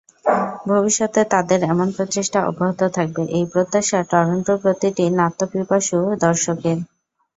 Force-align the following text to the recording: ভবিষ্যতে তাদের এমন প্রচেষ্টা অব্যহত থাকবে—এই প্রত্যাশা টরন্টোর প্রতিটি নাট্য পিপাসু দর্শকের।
ভবিষ্যতে 0.67 1.21
তাদের 1.33 1.59
এমন 1.65 1.87
প্রচেষ্টা 1.95 2.39
অব্যহত 2.49 2.81
থাকবে—এই 2.97 3.45
প্রত্যাশা 3.51 3.99
টরন্টোর 4.11 4.57
প্রতিটি 4.63 5.03
নাট্য 5.19 5.39
পিপাসু 5.51 5.97
দর্শকের। 6.23 6.77